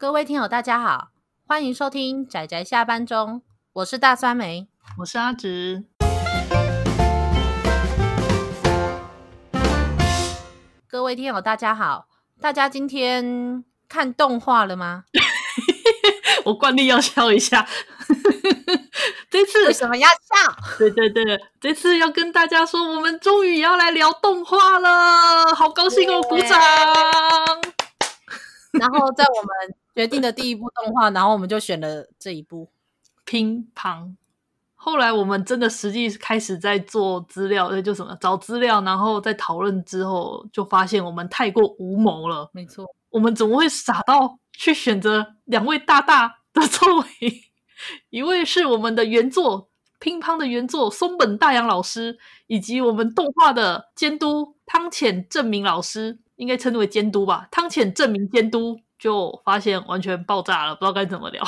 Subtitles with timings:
[0.00, 1.08] 各位听友，大家好，
[1.46, 3.42] 欢迎收听仔仔下班中，
[3.74, 5.84] 我是大酸梅，我是阿直。
[10.88, 12.06] 各位听友，大家好，
[12.40, 15.04] 大家今天看动画了吗？
[16.46, 17.68] 我惯例要笑一下，
[19.28, 20.16] 这次为什么要笑？
[20.78, 26.22] 对对对，这次要跟大家说，我们终于要来聊动画了，好高兴哦！
[26.22, 26.58] 鼓掌。
[28.72, 32.70] 然后在我们决定的第一部动画，然后我们就选了这一部
[33.24, 34.14] 乒乓。
[34.74, 42.48] 后来我们真的实际开始在做资料，那就什么找资料，然后在讨论之后，就发现我们太过无谋了。
[42.54, 47.06] 没错，我们怎么会傻到去选择两位大大的作为？
[48.10, 56.20] 一位是我们的原作乒乓的原作松本大洋老师，以及我们动画的监督汤浅正明老师。
[56.36, 61.42] 应该称之为监督吧，汤浅正明监督就发现完全爆炸了，不知道该怎么聊。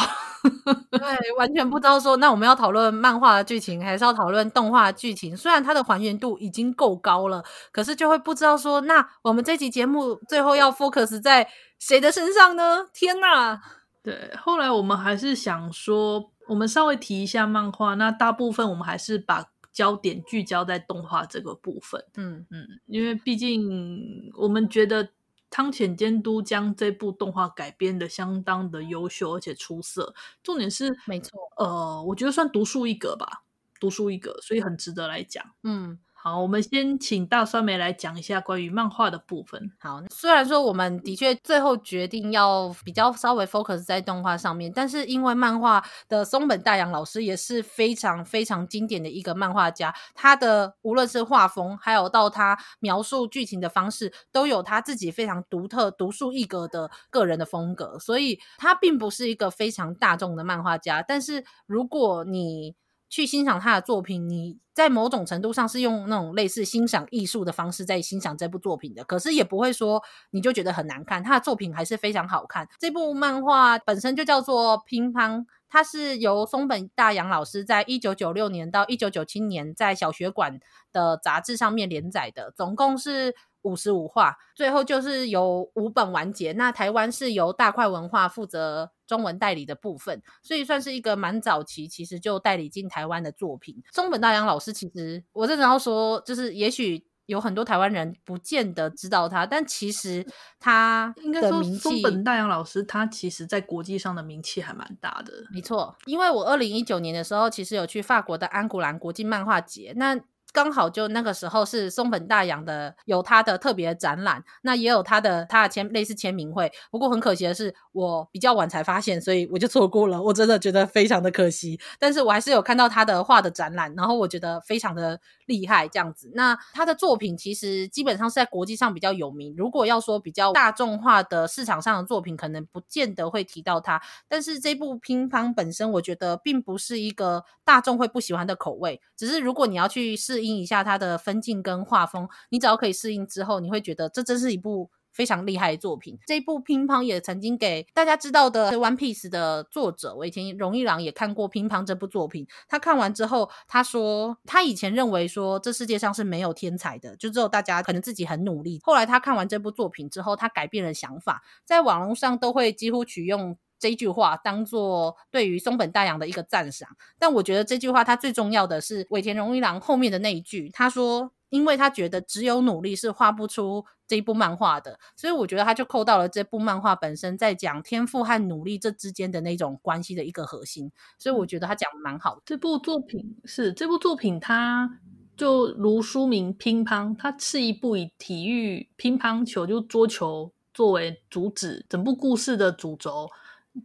[0.90, 1.00] 对，
[1.36, 5.36] 完全不知道说，那我们要讨论漫画的剧情，还是要讨论动画的剧情？
[5.36, 11.46] 虽然它的还原度已经够高了，可是就会不知道说，那我们这期节目最后要 focus 在
[11.78, 12.86] 谁的身上呢？
[12.94, 13.60] 天哪！
[14.02, 19.46] 对，后来我们还是想说，我们稍微提一下漫画，那大部分我们还是把。
[19.72, 25.08] 焦点聚焦在动画这个部分，嗯嗯，因为毕竟我们觉得
[25.52, 30.14] 汤浅监督将这部动画改编的相当的优秀，而且出色。
[30.42, 33.44] 重点是，没错，呃，我觉得算独树一格吧，
[33.78, 35.98] 独树一格，所以很值得来讲，嗯。
[36.24, 39.72] 好，我们先请大酸梅来讲一下关于漫画的部分。
[39.80, 61.02] 好，虽然说我们的确最后决定要比较稍微 focus 在动画上面，但是因为漫画的松本大洋老师也是非常非常经典的一个漫画家，他的无论是画风，还有到他描述剧情的方式，都有他自己非常独特、独树一格的个人的风格，所以他并不是一个非常大众的漫画家。
[61.02, 62.76] 但是如果你
[63.12, 72.66] 去欣赏他的作品，你在某种程度上是用那种类似欣赏艺术的方式在欣赏这部作品的，可是也不会说你就觉得很难看，他的作品还是非常好看。
[72.78, 80.58] 这部漫画本身就叫做《乒乓》，它是由松本大洋老师在一九九六年到一九九七年在小学馆
[80.90, 83.34] 的杂志上面连载的，总共是。
[83.64, 86.50] 五十五话，最后就是由五本完结。
[86.50, 93.76] 那台湾是由大块文化负责中文代理的部分，所以算是一个蛮早期，其实就代理进台湾的作品。
[93.92, 100.26] 松本大洋老师，其实我真的要说，就是也许有很多台湾人不见得知道他，但其实
[100.58, 105.44] 他应该说松本大洋老师，他其实在国际上的名气还蛮大的。
[105.52, 110.18] 没错，因为我二零一九年的时候，其实有去法国的安古兰国际漫画节，那。
[110.52, 116.70] 刚好就那个时候是松本大洋的有他的特别展览，那也有他的他的签类似签名会。
[116.90, 120.22] 不过很可惜的是，我比较晚才发现，所以我就错过了。
[120.22, 121.80] 我真的觉得非常的可惜。
[121.98, 126.30] 但是我还是有看到他的画的展览，然后我觉得非常的厉害这样子。
[126.34, 129.54] 那他的作品其实基本上是在国际上比较有名。
[129.56, 134.02] 如果要说比较大众化的市场上的作品，可能不见得会提到他。
[134.28, 139.00] 但是这部乒乓本身，我觉得并不是一个大众会不喜欢的口味。
[139.16, 140.41] 只是如果你要去试。
[140.42, 146.18] 适应一下它的分镜跟画风，你只要可以适应之后，你会觉得这真是一部非常厉害的作品。
[146.26, 152.48] 这一部乒乓也曾经给大家知道的《One Piece》的作者尾田荣一郎也看过乒乓这部作品。
[152.66, 158.80] 他看完之后，他说他以前认为说这世界上是没有天才的，就只有大家可能自己很努力。
[158.82, 163.56] 后来他看完这部作品之后，他改变了想法，在网络上都会几乎取用。
[163.82, 166.88] 这句话当做对于松本大洋的一个赞赏，
[167.18, 182.42] 但我觉得这句话它最重要的是尾田荣一郎后面的那一句，他说，因为他觉得只有努力是画不出这一部漫画的，所以我觉得他就扣到了这部漫画本身在讲天赋和努力这之间的那种关系的一个核心，所以我觉得他讲的蛮好的。
[182.46, 185.00] 这部作品是这部作品，它
[185.36, 193.28] 就如书名乒乓，它是一部以体育乒乓球就桌球作为主旨，整部故事的主轴。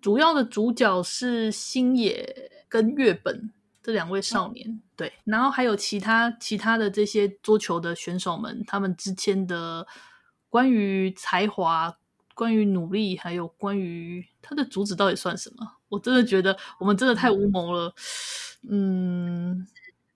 [0.01, 3.51] 主要的主角是星野跟月本
[3.81, 9.87] 这两位少年，嗯、对，然后还有其他其他的这些桌球的选手们，他们之间的
[10.49, 11.97] 关于才华、
[12.35, 15.77] 关于努力，还有关于他的主旨到底算什么？
[15.89, 17.93] 我真的觉得我们真的太无谋了。
[18.69, 19.67] 嗯，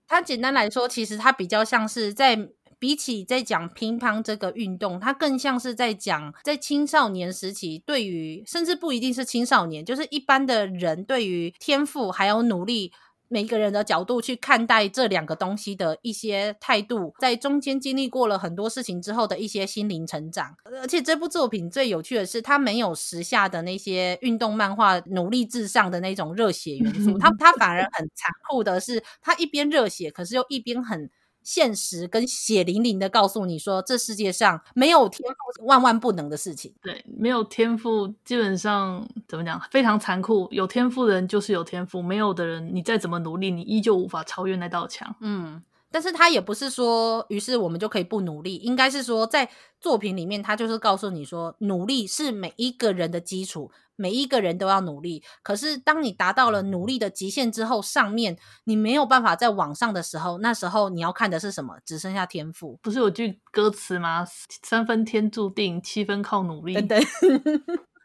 [0.06, 2.50] 他简单来说，其实他比较像是在。
[2.82, 12.90] 比起在讲乒乓这个运动，它更像是在讲在青少年时期，对于甚至不一定是青少年，就是一般的人对于天赋还有努力
[13.28, 20.56] 每一个人的角度去看待这两个东西的一些态度，在中间经历过了很多事情之后的一些心灵成长。
[20.64, 31.08] 而且这部作品最有趣的是，它没有时下的那些运动漫画努力至上的那种热血元素，它 它反而很残酷的是，它一边热血，可是又一边很。
[31.42, 36.72] 现实跟血淋淋的告诉你说，这世界上没有天赋是万万不能的事情。
[36.82, 40.48] 对，没有天赋，基本上怎么讲，非常残酷。
[40.50, 45.14] 有天赋的人就是有天赋，没有的人，你再怎么努力，你依旧无法超越那道墙。
[45.20, 45.62] 嗯。
[45.92, 49.48] 但是他也不是说，于是我们就可以不努力，应该是说，在
[49.78, 55.22] 作品里面，他就是告诉你说，努力是每一个人的基础，每一个人都要努力。
[55.42, 61.78] 可是当你达到了努力的极限之后，上面你没有办法再往上的时候，那时候你要看的是什么？
[61.84, 62.78] 只剩下天赋。
[62.82, 64.26] 不是有句歌词吗？
[64.62, 66.80] 三分天注定，七分靠努力。
[66.82, 67.00] 对。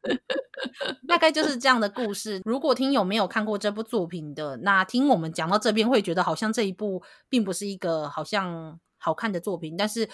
[1.07, 2.41] 大概就是这样的故事。
[2.45, 9.75] 如果听友没有看过这部作品的，那听我们讲到这边，会觉得好像这一部并不是一个好像好看的作品。
[9.77, 10.09] 但是，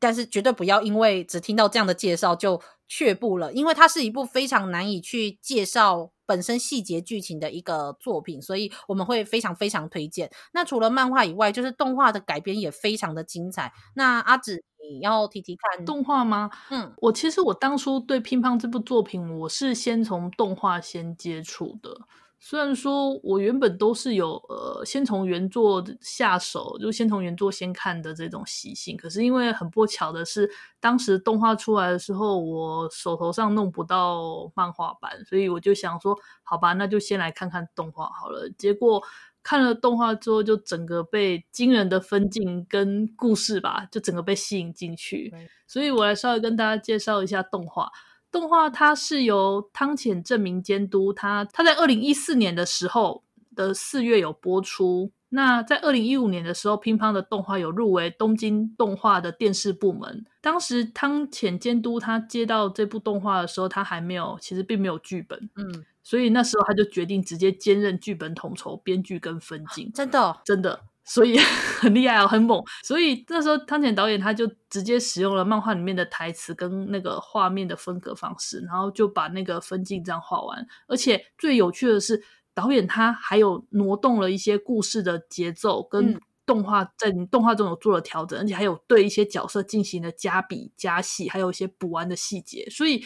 [0.00, 10.28] 但是绝对不要因为只听到这样的介绍就却步了，因为它是一部非常难以去介绍本身细节剧情的一个作品，所以我们会非常非常推荐。
[10.52, 13.72] 那除了漫画以外，就是动画的改编也非常的精彩。
[13.94, 14.64] 那阿紫。
[14.92, 16.50] 你要提提看动画吗？
[16.70, 21.96] 嗯，我其实我当初对《乒乓》这部作品，我是先从动画先接触的。
[22.40, 30.50] 虽然说我原本都是有呃先从原作下手，就先从原作先看的这种习性，可是因为很不巧的是，
[30.80, 38.50] 当时动画出来的时候，我手头上弄不到漫画版，所以我就想说，好吧，那就先来看看动画好了。
[38.58, 39.02] 结果。
[39.42, 45.32] 看了动画之后，就整个被惊人的分镜跟故事吧，就整个被吸引进去。
[45.66, 47.90] 所以我来稍微跟大家介绍一下动画。
[48.30, 53.24] 动画它是由汤浅政明监督，他他在二零一四年的时候
[53.54, 55.10] 的四月有播出。
[55.32, 60.24] 那在二零一五年的时候，乒乓的动画有入围东京动画的电视部门。
[60.40, 65.48] 当时汤浅监督他接到这部动画的时候，他还没有，其实并没有剧本。
[65.54, 65.84] 嗯。
[66.02, 70.80] 所以那时候他就决定直接兼任剧本统筹、编剧跟分镜，真的、哦、真的，
[71.10, 71.36] 所以
[71.80, 72.62] 很厉害哦，很猛。
[72.84, 80.64] 所以那时候汤浅导演他就直接使用了漫画里面的台词跟那个画面的分隔方式，然后就把那个分镜这样画完。
[80.86, 82.22] 而且最有趣的是，
[82.54, 93.04] 导演他还有挪动了一些故事的节奏，跟动画在动画中有做了调整，而且还有对一些角色进行了加笔加戏，还有一些补完的细节，所以。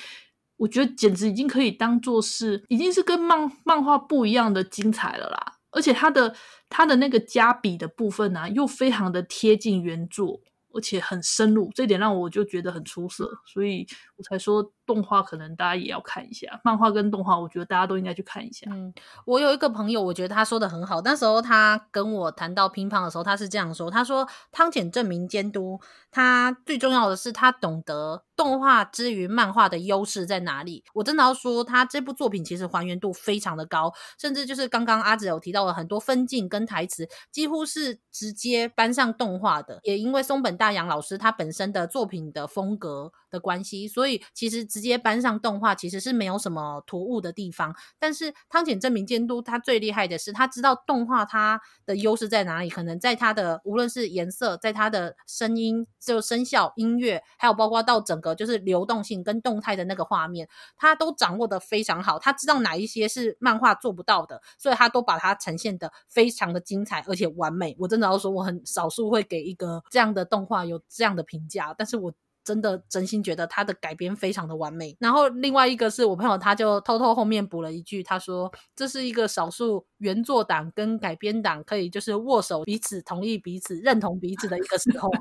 [0.56, 5.54] 我觉得简直已经可以当做是，已经是跟漫漫画不一样的精彩了啦！
[5.75, 6.35] 而且他的
[6.69, 10.41] 他的那个加笔的部分呢、又非常的贴近原作，
[10.73, 13.87] 而且很深入，这点让我就觉得很出色，所以
[14.17, 14.71] 我才说。
[14.87, 18.67] 动画可能大家也要看一下，漫画跟动画，我觉得大家都应该去看一下。
[18.71, 18.93] 嗯，
[19.25, 21.01] 我有一个朋友，我觉得他说的很好。
[21.01, 25.81] 那时候他跟我谈到乒乓的时候，他是这样说：他说汤浅证明监督，
[26.11, 30.85] 他最重要的是他懂得动画之于漫画的优势在哪里。
[30.93, 39.81] 我真的要说，他这部作品其实还原度非常的高，甚至就是刚刚阿紫有提到了很多分镜跟台词，几乎是直接搬上动画的。
[39.83, 44.65] 也因为松本大洋老师他本身的作品的风格的关系，所以所以其实。
[44.75, 62.19] 直接搬上动画其实是没有什么突兀的地方，但是汤浅政明监督他最厉害的是他知道动画它的优势在哪里，可能在它的无论是颜色，在它的声音就声效、音乐，还有包括到整个就是流动性跟动态的那个画面，他都掌握得非常好。
[62.19, 67.77] 他知道哪一些是漫画做不到的，所以他都把它呈现得非常的精彩而且完美。
[67.79, 72.13] 我真的要说，我很少数会给一个这样的动画有这样的评价，但是我。
[72.44, 74.96] 真的真心觉得他的改编非常的完美。
[75.01, 85.10] 然后另外一个是我朋友，他就偷偷后面补了一句，他说这是一个少数原作党跟改编党可以就是握手彼此同意彼此认同彼此的一个时候。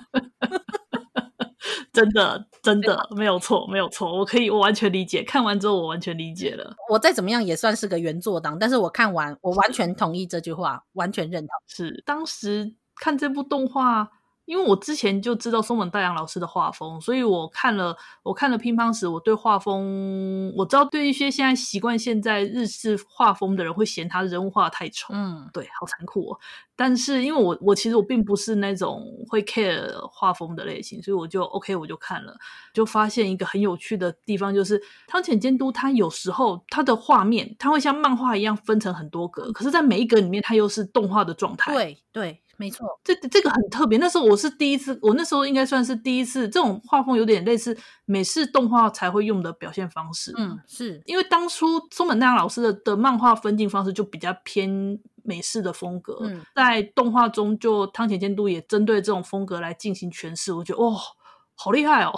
[1.93, 5.21] 真的真的没有错没有错，我可以我完全理解。
[5.23, 6.75] 看完之后我完全理解了。
[6.89, 11.49] 我再怎么样也算是个原作党，但是我看完我完全同意这句话，完全认同。
[11.67, 14.09] 是当时看这部动画。
[14.45, 26.39] 因为我之前就知道松本大洋老师的画风，所以我看了我看了乒乓时，我对画风我知道，对一些现在习惯现在日式画风的人会嫌他人物画太丑，嗯，对，好残酷哦。
[26.75, 32.35] 但是因为我我其实我并不是那种会 care 画风的类型，所以我就 OK 我就看了，
[32.73, 43.97] 就发现一个很有趣的地方，就是汤浅监督他有时候他的画面他会像漫画一样分成很多格，可是在每一格里面他又是动画的状态，对对，没错，这这个很特别。
[43.97, 50.31] 那时候我是第一次，我那时候应该算是第一次，这种画风有点类似美式动画才会用的表现方式。
[50.37, 60.95] 嗯，是因为当初松本大洋老师的的漫画分镜方式就比较偏美式的风格，嗯，在动画中就汤浅监督也针对这种风格来进行诠释，我觉得哦，
[61.55, 62.13] 好厉害哦。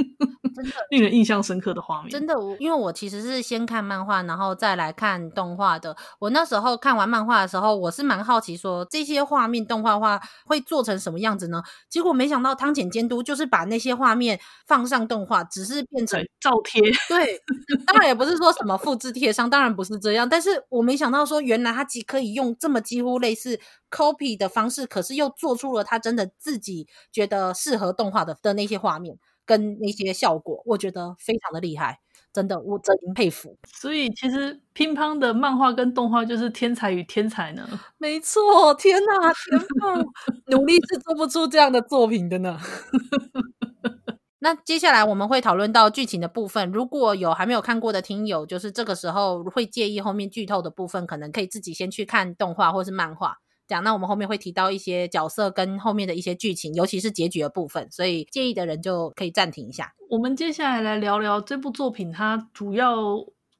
[0.54, 5.96] 真的令人印象深刻的画面，真的，我因为我其实是先看漫画，然后再来看动画的。
[6.18, 11.62] 我那时候看完漫画的时候，我是蛮好奇说这些画面动画化会做成什么样子呢？
[11.88, 16.82] 结果没想到汤浅监督就是把那些画面放上动画，只是变成照贴。
[17.08, 17.40] 对，
[17.86, 20.28] 当然也不是说什么复制贴上，当然不是这样。
[20.28, 29.18] 但是我没想到说，原来他既可以用这么几乎类似 copy 的方式，可是又做出了他真的自己觉得适合动画的的那些画面。
[29.50, 31.98] 跟那些效果，我觉得非常的厉害，
[32.32, 33.56] 真的，我真佩服。
[33.66, 37.68] 所以其实乒乓的漫画跟动画就是天才与天才呢。
[37.98, 42.60] 没错，天哪，天哪，努力是做不出这样的作品的呢。
[44.38, 53.38] 那接下来我们会讨论到剧情的部分，如果有还没有看过的听友，就是这个时候会介意后面剧透的部分，可能可以自己先去看动画或是漫画。
[53.70, 59.94] 讲，那我们后面会提到一些角色跟后面的一些剧情，尤其是结局的部分，所以介意的人就可以暂停一下。
[60.08, 62.96] 我们接下来来聊聊这部作品，它主要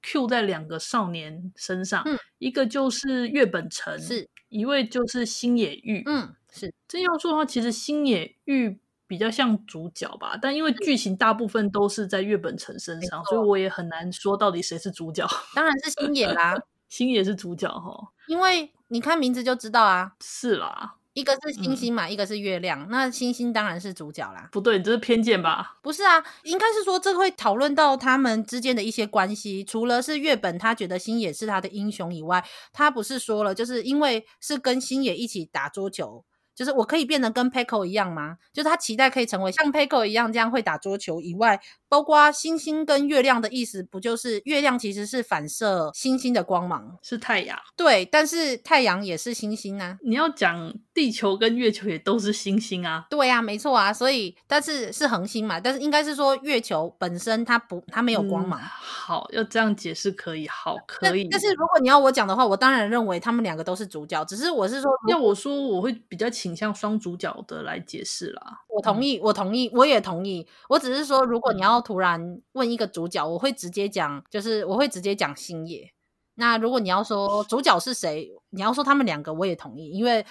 [0.03, 6.75] cue 在两个少年身上，嗯，一个就是月本城，是一位就是星野玉，嗯，是。
[6.89, 15.25] 真要说的话，其实星野玉比较像主角吧，但因为剧情大部分都是在月本城身上，所以我也很难说到底谁是主角。
[15.55, 16.57] 当然是星野啦，
[16.91, 18.73] 星野是主角哈，因为。
[18.93, 24.49] 你看名字就知道啊，是啦，一个是星星嘛，嗯、一个是月亮，那星星当然是主角啦。
[24.51, 25.77] 不对，你这是偏见吧？
[25.81, 29.63] 不是啊，应该是说这个会讨论到他们之间的一些关系。
[29.63, 36.25] 除了是月本他觉得星野是他的英雄以外，他不是说了，就是因为是跟星野一起打桌球。
[36.53, 38.37] 就是我可以变得跟 Peko 一样吗？
[38.53, 41.59] 就是他期待可以成为像 Peko 一样这样会打桌球以外，
[41.91, 47.59] 包括星星跟月亮的意思，不就是月亮其实是反射星星的光芒，是太阳。
[47.77, 49.99] 对，但是太阳也是星星啊。
[50.03, 53.07] 你要讲地球跟月球也都是星星啊。
[53.11, 53.93] 对啊，没错啊。
[53.93, 58.61] 所以，但是是恒星嘛，但是应该是说月球本身它不，它没有光芒。
[58.61, 61.27] 嗯，好，要这样解释可以，好，可以。
[61.29, 66.51] 但，是如果你要我讲的话，我当然认为他们两个都是主角，只是我是说，要我说我会比较倾。
[66.61, 70.47] 向双主角的来解释啦，我同意，我同意，我也同意。
[70.69, 75.93] 我只是说，如果你要突然问一个主角，我会直接讲，就是我会直接讲星野。
[76.35, 80.25] 那如果你要说主角是谁，你要说他们两个，我也同意，因为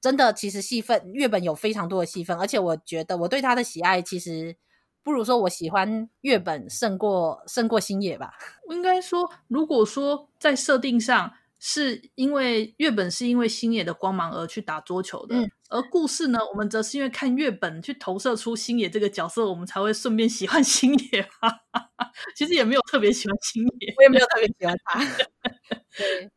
[0.00, 4.56] 真的其实戏份月本有非常多的戏份，而且我觉得我对他的喜爱其实
[5.02, 8.34] 不如说我喜欢月本胜过胜过星野吧。
[8.70, 11.32] 应该说，如果说在设定上。
[11.58, 21.28] 是因为月本是因为星野的光芒而去打桌球的，嗯、而故事呢，我们则是因为看月本去投射出星野这个角色，我们才会顺便喜欢星野。
[22.36, 25.00] 其实也没有特别喜欢星野，我也没有特别喜欢他。
[25.96, 26.30] 对，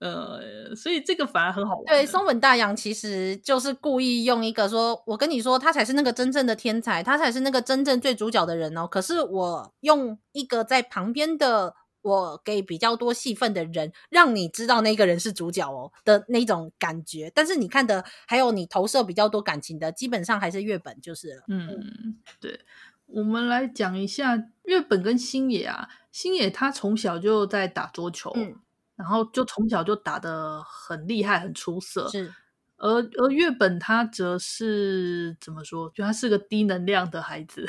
[0.00, 1.84] 呃，所以这个反而很好玩。
[1.86, 8.86] 对，松本大洋其实就是故意用一个说，我跟你说，他才是那个真正的天才，他才是那个真正最主角的人哦。
[8.86, 11.74] 可是我用一个在旁边的。
[12.04, 17.32] 我给比较多戏份的人，让你知道那个人是主角哦的那种感觉。
[17.34, 21.42] 但是你看的，还有你投射比较多感情的，基本上还是月本就是了。
[21.48, 22.60] 嗯，对。
[23.06, 25.88] 我们来讲一下月本跟星野啊。
[26.12, 28.54] 星野他从小就在打桌球，嗯，
[28.96, 32.08] 然后就从小就打的很厉害、很出色。
[32.08, 32.34] 是。
[32.76, 35.90] 而而月本他则是怎么说？
[35.94, 37.66] 就他是个低能量的孩子，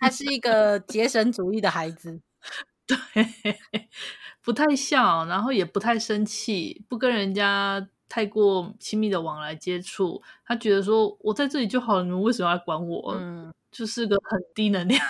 [0.00, 2.20] 他是一个 节省主义的孩子。
[2.88, 3.88] 对，
[4.42, 10.20] 不太笑，然后也不太生气，不跟人家太过亲密的往来接触。
[10.44, 13.14] 他觉得说，我在这里就好了，你们为什么要管我？
[13.18, 15.00] 嗯，就是个很低能量。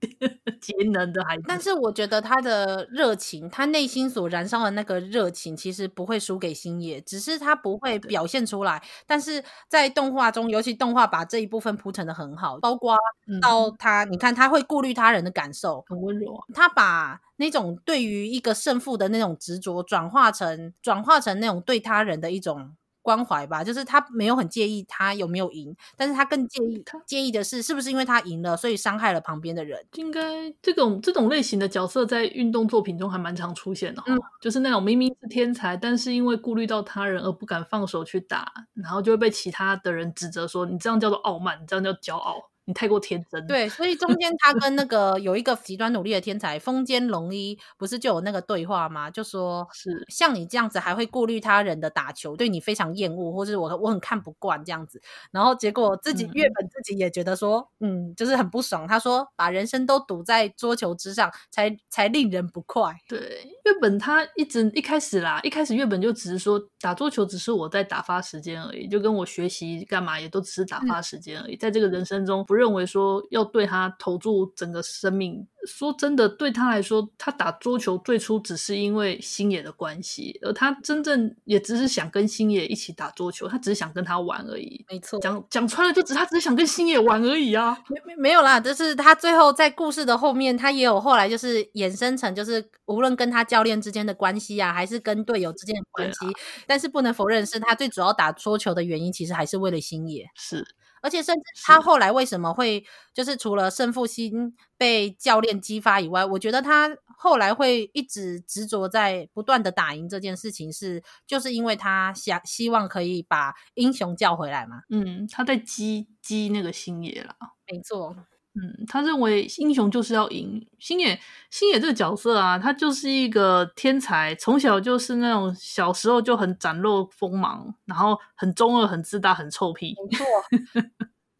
[0.60, 8.82] 节能的孩子，但是我觉得他的热情，他内心所燃烧的那个热情，其实不会输给星野，只是他不会表现出来。
[9.06, 12.96] 但是在动画中，尤其动画把这一部分铺陈的很好，包括
[13.42, 16.38] 到他，嗯、你看他会顾虑他人的感受，很温柔。
[16.54, 22.77] 他把那种对于一个胜负的那种执着，转化成转化成那种对他人的一种。
[23.08, 29.82] 关怀吧，就是他没有很介意他有没有赢，但是他更介意介意的是是不是因为他赢了，所以伤害了旁边的人。
[29.94, 30.20] 应该
[30.60, 42.50] 这种这种类型的角色在运动作品中还蛮常出现的，嗯，就是那种明明是天才，但是因为顾虑到他人而不敢放手去打，然后就会被其他的人指责说，你这样叫做傲慢，你这样叫骄傲。
[42.68, 43.46] 你太过天真。
[43.46, 49.10] 对，所以中间他跟那个有一个极端努力的天才风间龙一，不是就有那个对话吗？
[49.10, 55.00] 就说是像你这样子还会顾虑他人的打球，对你非常厌恶，或是我我很看不惯这样子。
[55.32, 58.86] 然后结果自己月本自己也觉得说，嗯，嗯，就是很不爽。
[58.86, 62.94] 他说把人生都赌在桌球之上，才才令人不快。
[63.08, 63.18] 对，
[63.64, 75.46] 月本他一直一开始啦，一开始月本就只是说打桌球只是我在打发时间而已，就跟我学习干嘛也都只是打发时间而已，嗯、在这个人生中不认为说要对他投注整个生命。
[75.66, 84.82] 说真的，对他来说，他打桌球最初只是因为星野的关系，而他真正也只是想跟星野一起打桌球，他只是想跟他玩而已。
[84.88, 87.76] 没错，讲讲穿了，就只他只是想跟星野玩而已啊。
[88.06, 96.32] 没没有啦，就是他最后在故事的后面，他也有后来就是衍生成，就是无论跟他教练之间的关系啊，还是跟队友之间的关系，啊、
[96.66, 100.30] 但是不能否认是他最主要打桌球的原因，其实还是为了星野。
[100.34, 100.64] 是。
[101.02, 114.82] 而且甚至他后来为什么会就是除了胜负心被教练激发以外，我觉得他后来会一直执着在不断的打赢这件事情，是就是因为他想希望可以把英雄叫回来嘛。
[114.90, 117.34] 嗯，他在激激那个星野了。
[117.70, 118.14] 没错。
[118.60, 120.66] 嗯，他认为英雄就是要赢。
[120.78, 121.18] 星野，
[121.50, 129.94] 星野这个角色啊，他就是一个天才，从小就是那种小时候就很展露锋芒，然后很中二、很自大、很臭屁。
[130.10, 130.26] 没错，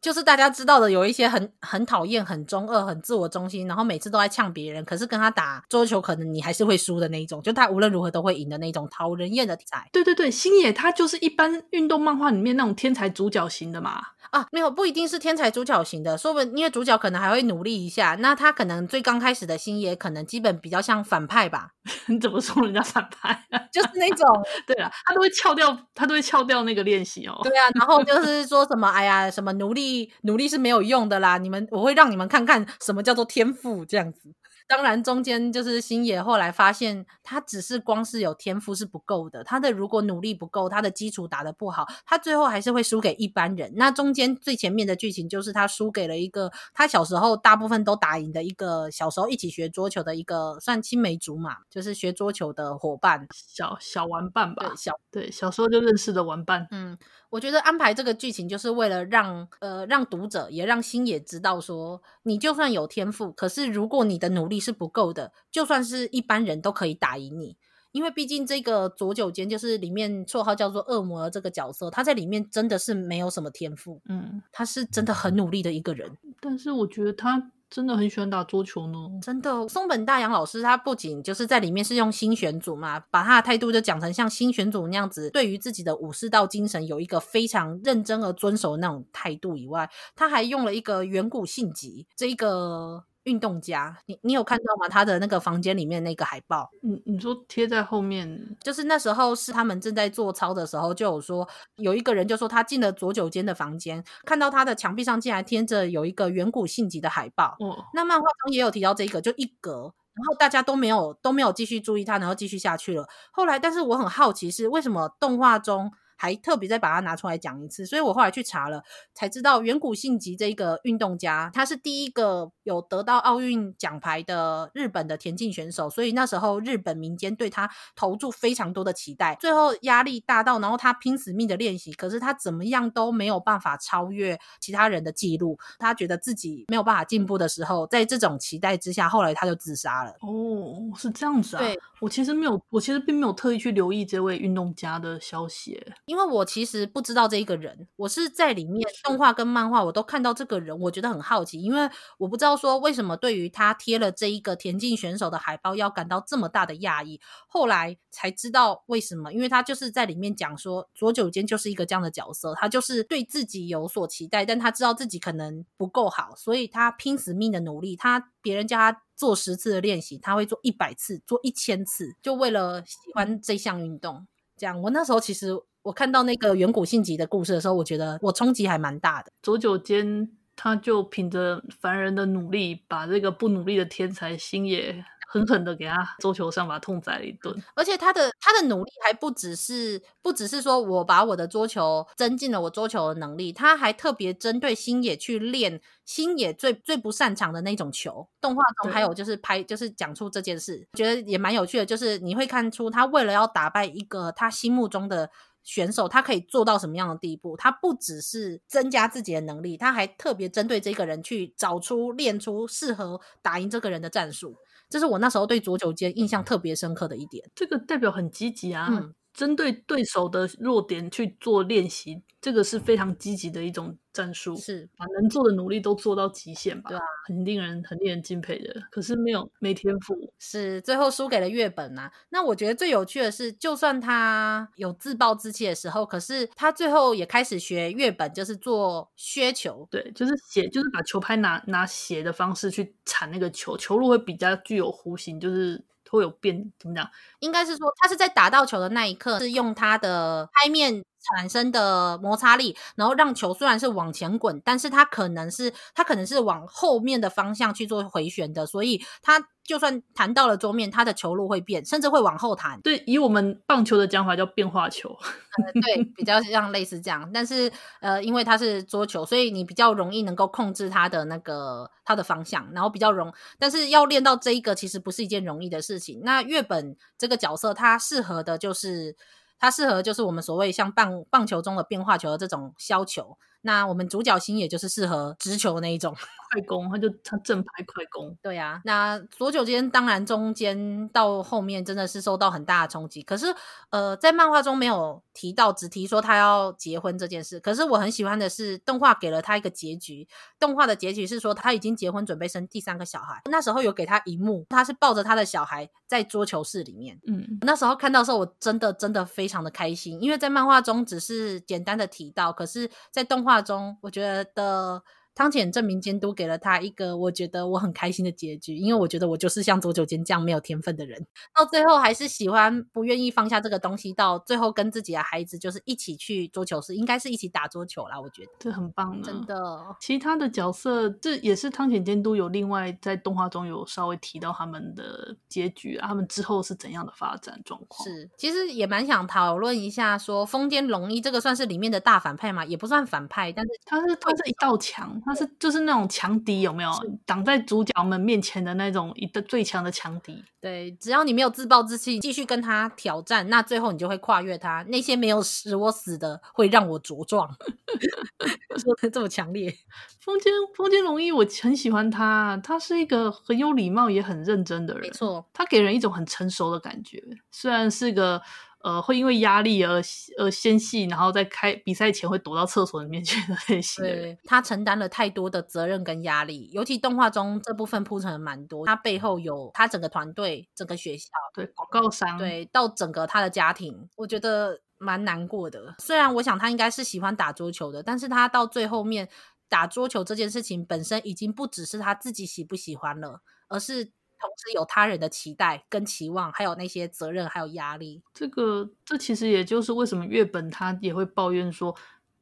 [0.01, 9.89] 就是大家知道的，有一些很很讨厌、很中二、很自我中心，然后每次都在呛别人，可是跟他打桌球，可能你还是会输的那一种，就他无论如何都会赢的那种讨人厌的天才。
[9.93, 14.01] 对对对，星野他就是一般运动漫画里面那种天才主角型的嘛。
[14.31, 21.71] 啊，没有，不一定是天才主角型的，说不定因为主角可能还会努力一下，那他可能最刚开始的星野可能基本比较像反派吧？
[22.09, 23.59] 你怎么说人家反派啊？
[23.73, 24.27] 就是那种，
[24.67, 27.41] 对啊，他都会翘掉，他都会翘掉那个练习哦。
[27.43, 29.88] 对啊，然后就是说什么，哎呀，什么努力
[30.23, 34.35] 努力是没有用的啦，你们我会让你们看看什么叫做天赋这样子。
[34.71, 39.43] 当然，中间就是星野后来发现，他只是光是有天赋是不够的。
[39.43, 43.73] 他的如果努力不够，他的基础打得不好，他最后还是会输给一般人。
[43.77, 54.67] 那中间最前面的剧情就是他输给了一个他小时候大部分都打赢的一个小时候一起学桌球的一个算青梅竹马，就是学桌球的伙伴，小小玩伴吧。
[54.69, 56.69] 对，小对小时候就认识的玩伴。
[56.73, 56.99] 嗯，
[57.31, 67.57] 我觉得安排这个剧情就是为了让呃让读者也让星野知道说，你就算有天赋，可是如果你的努力是不够的，就算是一般人都可以打赢你，
[67.93, 79.69] 因为毕竟这个左九间就是里面绰号叫做恶魔的这个角色，他在里面真的是没有什么天赋，嗯，他是真的很努力的一个人，但是我觉得他真的很喜欢打桌球呢，真的。
[79.69, 93.05] 松本大洋老师他不仅就是在里面是用新选组嘛，把他的态度就讲成像新选组那样子，对于自己的武士道精神有一个非常认真而遵守的那种态度以外，他还用了一个远古性急这一个。
[93.29, 94.89] 运动家，你你有看到吗？
[94.89, 107.55] 他的那个房间里面那个海报，你你说贴在后面，就是那时候是他们正在做操的时候，就有说有一个人就说他进了左九间的房间，看到他的墙壁上竟然贴着有一个远古性级的海报。
[107.61, 113.07] 哦，那漫画中也有提到这一个，就一格，然后大家都没有都没有继续注意他，然后继续下去了。
[113.31, 115.93] 后来，但是我很好奇是为什么动画中。
[116.19, 118.83] 还特别再把它拿出来讲一次，所以我后来去查了，
[119.15, 140.11] 才知道远古信吉这个运动家，他是第一个有得到奥运奖牌的日本的田径选手，所以那时候日本民间对他投注非常多的期待，最后压力大到，然后他拼死命的练习，可是他怎么样都没有办法超越其他人的记录，他觉得自己没有办法进步的时候，在这种期待之下，后来他就自杀了。
[140.21, 141.61] 哦，是这样子啊？
[141.61, 145.81] 对，我其实没有，我其实并没有特意去留意这位运动家的消息。
[146.09, 174.27] 因为我其实不知道这一个人，我是在里面动画跟漫画我都看到这个人，我觉得很好奇，因为我不知道说为什么对于他贴了这一个田径选手的海报要感到这么大的讶异，后来才知道为什么，因为他就是在里面讲说左九间就是一个这样的角色，他就是对自己有所期待，但他知道自己可能不够好，所以他拼死命的努力，他别人叫他做十次的练习，他会做一百次，做一千次，就为了喜欢这项运动。
[174.57, 175.63] 这样，我那时候其实。
[175.89, 179.33] 我看到那个远古信吉的故事的时候，我觉得我冲击还蛮大的。
[179.43, 185.03] 左九间他就凭着凡人的努力，把这个不努力的天才星野。
[185.31, 198.27] 狠狠的给他桌球上把他痛宰了一顿，而且他的他的努力还不只是不只是说我把我的桌球增进了我桌球的能力，他还特别针对星野去练星野最最不擅长的那种球。
[198.41, 205.29] 动画中还有就是拍就是讲出这件事，觉得也蛮有趣的，就是你会看出他为了要打败一个他心目中的
[205.69, 207.55] 选手他可以做到什么样的地步。
[207.59, 214.57] 他不只是增加自己的能力，他还特别针对这个人去找出、练出适合打赢这个人的战术。
[214.89, 217.47] 这是我那时候对左九间印象特别深刻的一点。
[217.55, 218.89] 这个代表很积极啊。
[218.91, 226.89] 嗯针对对手的弱点去做练习，这个是非常积极的一种战术，是把能做的努力都做到极限吧？
[226.89, 228.83] 对啊，很令人很令人敬佩的。
[228.91, 232.11] 可是没有没天赋，是最后输给了月本啊。
[232.31, 245.85] 那我觉得最有趣的是，就算他有自暴自弃的时候，可是他最后也开始学月本，就是做削球，对，就是斜，就是把球拍拿拿斜的方式去铲那个球，球路会比较具有弧形，就是。
[246.11, 247.09] 会有变怎么讲？
[247.41, 251.05] 应该是说，他是在打到球的那一刻，是用他的拍面
[251.37, 259.49] 产生的摩擦力，然后让球虽然是往前滚，但是它可能是它可能是往后面的方向去做回旋的，所以它。
[259.69, 262.81] 就算弹到了桌面，它的球路会变，甚至会往后弹。
[262.81, 265.11] 对，以我们棒球的讲法叫变化球。
[265.63, 267.31] 呃，对，比较像类似这样。
[267.35, 273.31] 但是呃，因为它是桌球，所以你比较容易能够控制它的那个它的方向，然后比较容。
[273.59, 276.23] 但是要练到这一个，其实不是一件容易的事情。
[276.25, 279.15] 那月本这个角色，它适合的就是
[279.59, 283.37] 它适合就是我们所谓像棒棒球中的变化球的这种削球。
[283.63, 286.15] 那我们主角星也就是适合直球那一种
[286.51, 288.35] 快攻，他就他正拍快攻。
[288.41, 293.23] 对呀、啊，那左九间当然中间到后面真的是受到很大的冲击。
[293.23, 293.55] 可是
[293.91, 297.61] 呃，在漫画中没有提到，只提说他要结婚这件事。
[297.61, 300.27] 可是我很喜欢的是动画给了他一个结局，
[300.59, 303.43] 动画的结局是说他已经结婚，准备生第三个小孩。
[303.51, 307.21] 那时候有给他一幕，他是抱着他的小孩在桌球室里面。
[307.27, 313.48] 嗯，那时候看到的时候，我真的真的非常的开心，因为在漫画中只是简单的提到，可是在动画。
[313.49, 315.03] 画中，我觉得。
[315.39, 321.25] 汤浅证明监督给了他一个我觉得我很开心的结局，因为我觉得我就是像桌球间这样没有天分的人，
[321.55, 328.21] 到最后还是喜欢不愿意放下这个东西，到最后跟自己的孩子就是一起去桌球室，应该是一起打桌球啦。
[328.21, 329.81] 我觉得这很棒，真的。
[330.01, 338.05] 其他的角色，这也是汤浅监督有另外在动画中有稍微提到他们的结局啊，他们之后是怎样的发展状况？
[338.05, 342.65] 是，其实也蛮想讨论一下，说风间龙一这个算是里面的大反派嘛？
[342.65, 345.23] 也不算反派，但是他是他是一道墙。
[345.29, 346.91] 他是就是那种强敌，有没有
[347.27, 350.43] 挡在主角们面前的那种一个最强的强敌？
[350.61, 354.83] 对，只要你没有自暴自弃，继续跟他挑战，那最后你就会跨越他。
[354.89, 357.49] 那些没有使我死的，会让我茁壮。
[358.79, 359.73] 说的这么强烈，
[360.21, 362.61] 风间风间龙一，我很喜欢他。
[362.65, 367.23] 他是一个很有礼貌也很认真的人，没错，他给人一种很成熟的感觉。
[367.51, 368.41] 虽然是个。
[368.81, 370.01] 呃，会因为压力而
[370.39, 374.23] 而纤细，然后在开比赛前会躲到厕所里面去的类型的人。
[374.23, 378.87] 对，他承担了太多的责任跟压力，尤其动画中这部分铺陈蛮多。
[378.87, 385.97] 他背后有他整个团队、整个学校，对广告商，对到整个他的家庭，我觉得蛮难过的。
[385.99, 389.29] 虽然我想他应该是喜欢打桌球的，但是他到最后面
[389.69, 394.13] 打桌球这件事情本身已经不只是他自己喜不喜欢了，而是。
[394.41, 398.23] 同时有他人的期待跟期望，还有那些责任，还有压力。
[398.33, 401.95] 这个，这其实也就是为什么月本他也会抱怨说，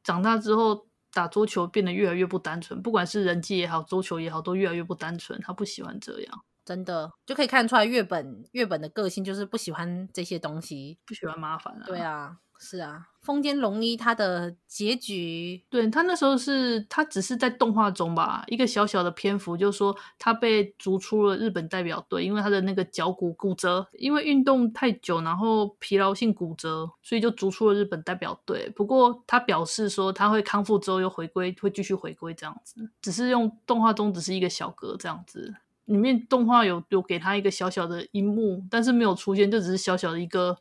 [0.03, 5.39] 长大之后打桌球变得越来越不单纯，不管是人际也好，桌球也好，都越来越不单纯。
[5.41, 11.83] 他不喜欢这样，真的就可以看出来月本月本的个性就是不喜欢这些东西，不喜欢麻烦啊。
[11.87, 12.37] 对啊。
[12.59, 28.67] 是啊，风间龙一他的结局，对，他那时候是他只是在动画中吧，一个小小的篇幅，就是说他被逐出了日本代表队，因为他的那个脚骨骨折，因为运动太久，然后疲劳性骨折，所以就逐出了日本代表队。
[28.75, 35.53] 不过他表示说他会康复之后又回归，会继续回归这样子，只是用动画中只是一个小格这样子，
[35.87, 40.57] 里面动画有有给他一个小小的荧幕，但是没有出现，就只是小小的一个。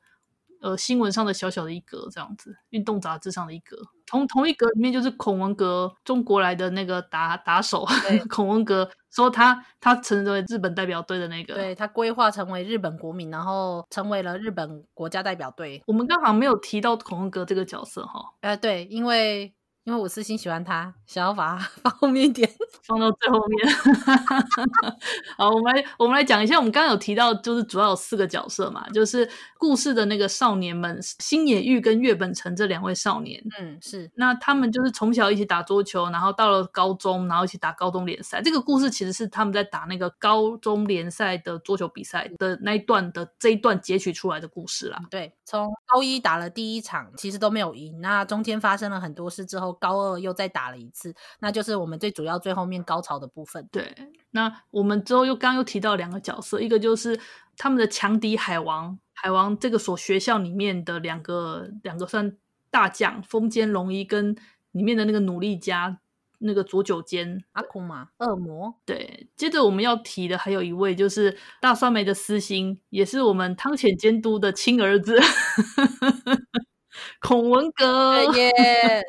[0.62, 7.86] 呃，新闻上的小小的一格这样子，运动杂志上的一格，同同一格里面就是孔文革，中国来的那个打打手，
[8.30, 15.82] 孔文革说他他成为日本代表队的那个，对，他规划成为日本国民，然后成为了日本国家代表队。
[15.86, 19.52] 我们刚好没有提到孔文革这个角色哈，呃，对，因为。
[19.86, 22.50] 因为我私心喜欢他，想要把他 放后面一点，
[22.82, 23.68] 放到最后面。
[25.38, 33.40] 好，我们来我们来讲一下，我们刚刚有提到，就是主要有四个角色嘛，就是故事的那个少年们，星野玉跟月本成这两位少年。
[33.60, 34.10] 嗯，是。
[34.16, 38.42] 那他们就是从小一起打桌球，然后到了高中，然后一起打高中联赛。
[38.42, 44.98] 这个故事其实是他们在打那个高中联赛的桌球比赛的那一段的这一段截取出来的故事啦。
[45.08, 49.75] 对，从高一打了第一场，其实都没有赢，那中间发生了很多事之后。
[49.80, 53.68] 高二又再打了一次，那就是我们最主要最后面高潮的部分。
[53.70, 53.94] 对，
[54.30, 57.18] 那我们之后又刚刚又提到两个角色，一个就是
[57.56, 62.36] 他们的强敌海王，海王这个所学校里面的两个两个算
[62.70, 64.36] 大将风间龙一跟
[64.72, 65.98] 里面的那个努力家。
[66.38, 69.26] 那个左九间阿库玛恶魔，对。
[69.36, 75.18] 接着我们要提的还有一位，就是大酸梅的私心，也是我们汤浅监督的亲儿子
[77.20, 78.50] 孔文哥耶。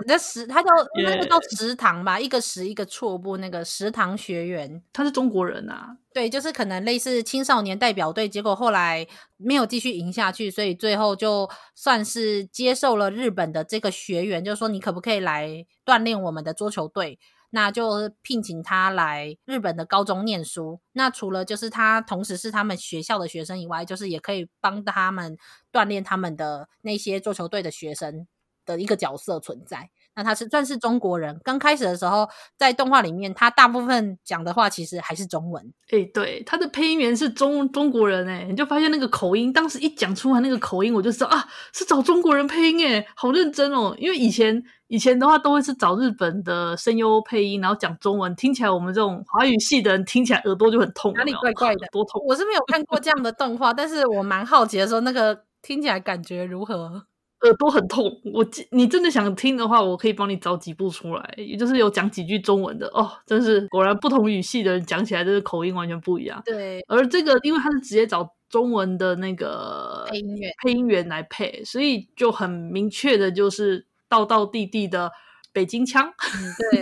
[0.07, 0.69] 那食他叫
[1.03, 5.97] 那个叫食堂吧，一个食一个错部，那个食堂学员，他是中国人啊。
[6.13, 9.05] 对，就是可能类似青少年代表队，结果后来
[9.37, 17.19] 没有继续赢下去，所以最后就算是接受了日本的这个学员，就是说你可不可以来锻炼我们的桌球队？
[17.49, 20.79] 那就聘请他来日本的高中念书。
[20.91, 25.37] 那除了就是他同时是他们学校的学生以外，就是也可以帮他们
[25.71, 28.27] 锻炼他们的那些桌球队的学生
[28.65, 29.89] 的一个角色存在。
[30.17, 31.39] 那他是算是中国人。
[31.43, 32.27] 刚开始的时候，
[32.57, 35.63] 在动画里面，他大部分讲的话其实还是中文。
[35.91, 43.95] 诶、欸、对，他的配音员是中中国人诶，你就发现那个口音，当时一讲出来那个口音，我就知道啊，是找中国人配音诶，好认真哦。
[43.99, 52.19] 因为以前以前的话，都会是找日本的声优配音，然后讲中文，听起来我们这种华语系的人听起来耳朵就很痛，哪里怪怪的， 多痛。
[52.27, 57.03] 我是没有看过这样的动画，但是我蛮好奇的说，那个听起来感觉如何？
[57.41, 63.11] 耳朵很痛，我你真的想听的话，我可以帮你找几部出来，也就是有讲几句中文的哦。
[63.25, 66.41] 真是果然不同语系的人讲起来，这个口音完全不一样。
[66.43, 75.11] 对，而这个因为他是直接找中文的那个配音员配音员来配，所以就很明确的就是道道地地的
[75.53, 76.07] 北京腔。
[76.07, 76.81] 嗯，对，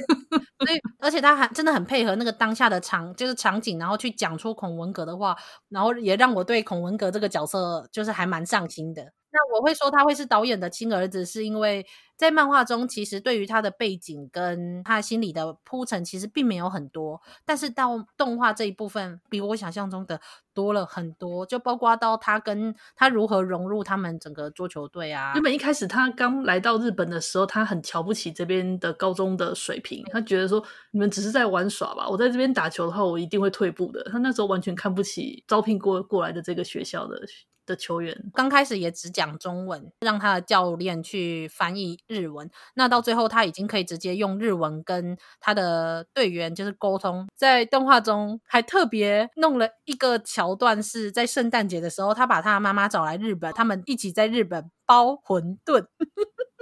[0.65, 5.35] 所以而且他还真的很配合那个当下的场，就是场景，然后去讲出孔文革的话，
[5.67, 9.11] 然后也让我对孔文革这个角色就是还蛮上心的。
[9.35, 17.21] 那我会说他会是导演的亲儿子，是因为在漫画中，其实对于他的背景跟他心里的铺陈，其实并没有很多。
[17.43, 20.21] 但是到动画这一部分，比我想象中的
[20.53, 25.33] 多了很多，就包括到他跟他如何融入他们整个桌球队啊。
[25.33, 34.01] 原本一开始他刚来到日本的时候，他很瞧不起这边的高中的水平，他觉得说你们只是在玩耍吧，我在这边打球的话，我一定会退步的。
[34.05, 37.21] 他那时候完全看不起招聘过过来的这个学校的。
[37.65, 42.49] 的球员刚开始也只讲中文，让他的教练去翻译日文。
[42.75, 47.27] 那到最后他已经可以直接用日文跟他的队员就是沟通。
[47.35, 55.85] 在动画中还特别弄了一个桥段，是在圣诞节的时候，他把他妈妈找来日本，他们一起在日本包馄饨。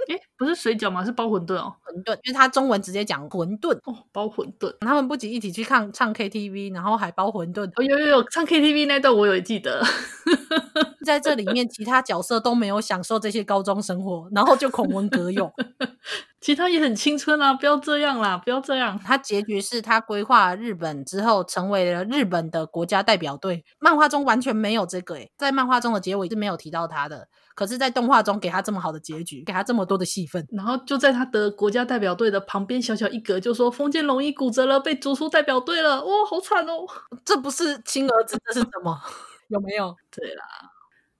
[0.08, 1.04] 诶，不是水饺吗？
[1.04, 1.74] 是包馄饨哦。
[1.84, 4.72] 馄饨，因为他中文直接讲馄饨哦，包馄饨。
[4.80, 7.66] 他们不仅一起去看唱 KTV，然后还包馄饨。
[7.76, 9.82] 哦，有有有，唱 KTV 那段我有记得。
[11.04, 15.52] 在这里面，其他角色都没有享受这些高中生活，然后就孔文革用，
[16.40, 17.52] 其他也很青春啊！
[17.54, 18.98] 不要这样啦，不要这样。
[18.98, 23.64] 他结局是他规划日本之后，成为了日本的国家代表队。
[23.78, 27.28] 漫画中完全没有这个诶，在漫画中的结尾是没有提到他的。
[27.54, 36.04] 可是，在动画中给他这么好的结局，给他这么多的戏份，然后就在他的国家代表队的旁边小小一格，就说封建龙一骨折了，被逐出代表队了。
[36.04, 36.84] 哇、哦，好惨哦！
[37.24, 39.00] 这不是亲儿子，这是什么？
[39.48, 39.96] 有没有？
[40.10, 40.44] 对啦，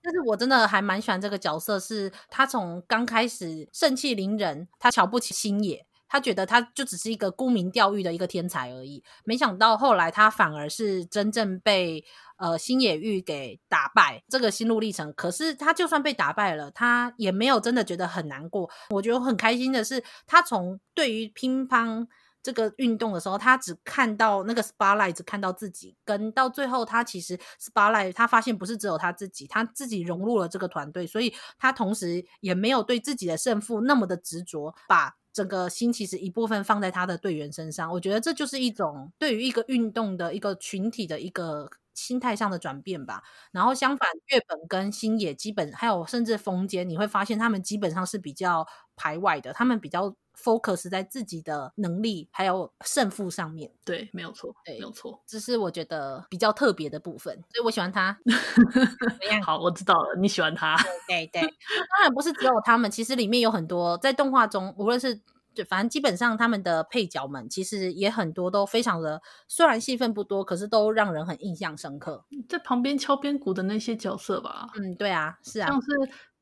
[0.02, 12.04] 但是我真的还蛮喜欢这个角色，是他从刚开始盛气凌人，他瞧不起星野，他觉得他就只是一个沽名钓誉的一个天才而已，没想到后来他反而是真正被。
[12.36, 18.68] 呃，星野玉给打败这个心路历程，可是他就算被打败了，他也没有真的觉得很难过。
[18.90, 22.04] 我觉得很开心的是，他从对于乒乓
[22.42, 37.92] 这个运动的时候，他只看到那个 spotlight，只看到自己，跟到最后他其实 spotlight，他发现不是只有他自己，他自己融入了这个团队，所以他同时也没有对自己的胜负那么的执着，把整个心其实一部分放在他的队员身上。
[37.92, 41.70] 我觉得这就是一种对于一个运动的一个群体的一个。
[41.94, 53.70] 心态上的转变吧，然后相反，月本跟星野基本还有甚至风间，你会发现他们基本上是比较排外的，他们比较 focus 在自己的能力还有胜负上面。
[53.84, 58.18] 对，没有错，对，没有错，这是我觉得比较特别的部分，所以我喜欢他。
[59.44, 60.76] 好，我知道了，你喜欢他。
[61.08, 61.48] 对对，对，
[61.96, 65.20] 当然不是只有他们，其实里面有很多在动画中，无论是。
[65.54, 72.24] 对，反正基本上他们的配角们其实也很多，都非常的，虽然戏份不多，可是都让人很印象深刻。
[72.48, 75.88] 在旁边敲边鼓的那些角色吧，嗯，对啊，是啊，像是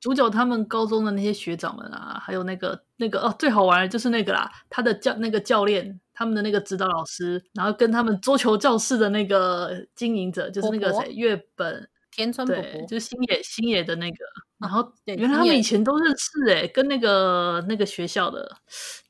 [0.01, 11.89] 主角他们高中的那些学长们啊，还有那个那个哦，最好玩的就是那个啦，他的教那个教练，他们的那个指导老师，然后跟他们桌球教室的那个经营者，就是那个谁，月本。
[12.15, 14.17] 田村伯伯就是星野星野的那个，
[14.59, 18.49] 然后原来他们以前都认识哎，跟那个那个学校的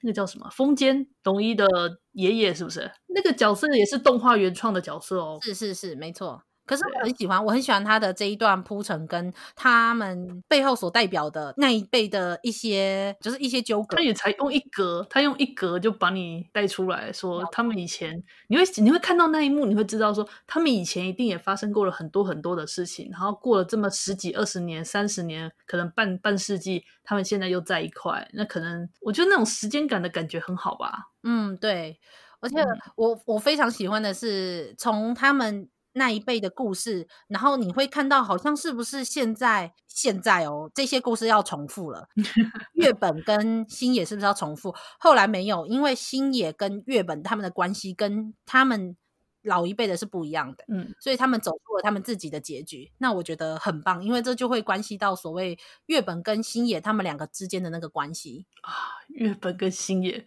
[0.00, 1.66] 那个叫什么风间龙一的
[2.12, 2.90] 爷爷是不是？
[3.08, 5.38] 那个角色也是动画原创的角色哦。
[5.42, 6.42] 是是是，没错。
[6.64, 13.96] 可是我很喜欢，我很喜欢他的这一段铺陈，跟他们背后所代表的那一辈的一些，就是一些纠葛。
[13.96, 31.11] 他也才用一格，他用一格就把你带出来说，他们以前你会你会看到那一幕，你会知道说，他们以前一定也发生过了很多很多的事情，然后过了这么十几二十年、三十年，可能半半世纪，他们现在又在一块，那可能我觉得那种时间感的感觉很好吧。
[31.25, 31.98] 嗯，对，
[32.40, 32.57] 而且
[32.96, 35.68] 我我非常喜欢的是从他们。
[35.94, 42.09] 那一辈的故事，然后你会看到，好像是不是现在现在哦，这些故事要重复了。
[42.74, 44.74] 月本跟星野是不是要重复？
[44.98, 48.96] 后来没有，因为星野跟月本他们的关系跟他们
[49.42, 52.92] 老一辈的是不一样的，嗯，所以他们走出了他们自己的结局。
[52.98, 58.72] 那我觉得很棒，因为这就会关系到所谓月本跟星野他们两个之间的那个关系啊。
[59.09, 60.24] 月本跟星野，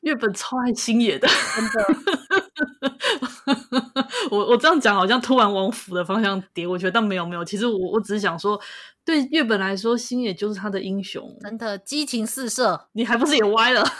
[0.00, 2.27] 月本超爱星野的，真的。
[4.30, 8.60] 我我这样讲好像突然往腐的方向跌，我觉得但没有没有，其实我我只是想说，
[9.04, 13.82] 对月本来说，星野就是他的英雄，真的激情四射，你还不是也歪了？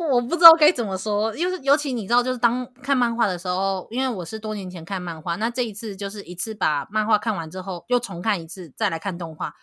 [0.00, 9.54] 我我不知道该怎么说，因为尤其你知道，就是当看漫画的时候，因为我是多年前看漫画，那这一次就是一次把漫画看完之后又重看一次，再来看动画。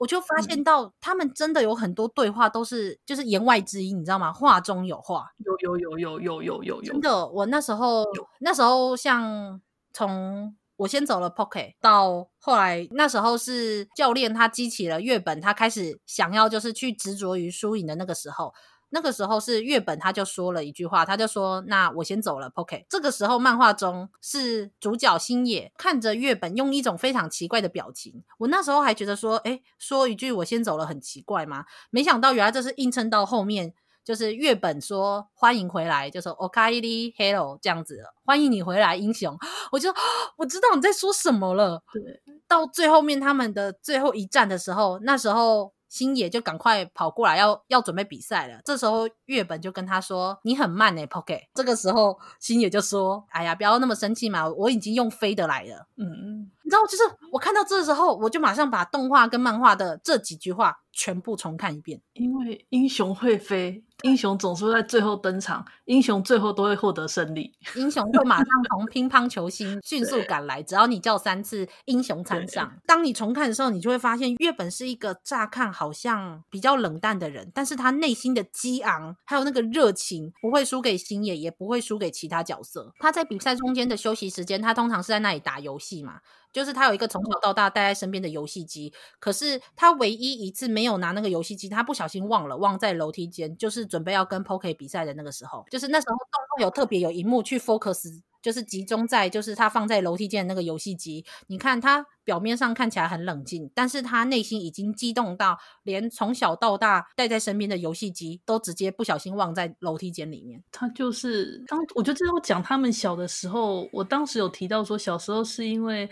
[0.00, 4.32] 我就发现到他们真的有很多对话都是就是言外之意，你知道吗？
[4.32, 6.92] 话中有话，有有有有有有有有。
[6.92, 8.06] 真的，我那时候
[8.38, 9.60] 那时候像
[9.92, 18.54] 从我先走了 Pocket 到后来，那时候是教练他激起了月本，他开始想要就是去执着于输赢的那个时候。
[18.92, 28.24] 那个时候是月本，他就说了一句话，他就说：“那我先走了，Poke。”这个时候漫画中是主角星野看着月本，用一种非常奇怪的表情。
[28.38, 33.72] 我那时候还觉得说：“哎，说一句我先走了很奇怪吗？”没想到原来这是映衬到后面，
[34.04, 39.38] 就是月本说：“欢迎回来，就说 “Okairi Hello” 这样子，欢迎你回来，英雄。”
[39.70, 39.94] 我就
[40.36, 41.80] 我知道你在说什么了。
[41.92, 45.72] 对，到最后面他们的最后一战的时候，那时候。
[45.90, 48.62] 星野就赶快跑过来要，要准备比赛了。
[48.64, 57.02] 这时候月本就跟他说：“你很慢诶，Poke。”这个时候星野就说：“哎呀，不要那么生气嘛，我已经用飞的来了。”嗯，你知道，就是
[57.32, 63.82] 我看到这个时候，我就马上把动画跟漫画的这几句话全部重看一遍，因为英雄会飞。
[64.02, 67.52] 英雄总是在最后登场，英雄最后都会获得胜利。
[67.74, 72.72] 英雄会马上从乒乓球星 迅速赶来，只要你叫三次英雄参上。
[72.86, 82.94] 当你重看的时候，你就会发现月本是一个乍看好像比较冷淡的人，但是他内心的激昂还有那个热情不会输给星野，也不会输给其他角色。
[82.98, 86.20] 他在比赛中间的休息时间，他通常是在那里打游戏嘛。
[86.52, 101.24] 就是他有一个从小到大带在身边的游戏机，可是他唯一一次没有拿那个游戏机，他不小心忘了，忘在楼梯间，就是准备要跟 Poke 比赛的那个时候，就是那时候动画有特别有一幕去 focus，就是集中在就是他放在楼梯间的那个游戏机。
[101.46, 110.62] 你看他表面上看起来很冷静，但是他内心已经激动到连从小到大带在身边的游戏机都直接不小心忘在楼梯间里面。
[110.72, 116.10] 他就是当我觉得这是我讲他们小的时候，我当时有提到说小时候是因为。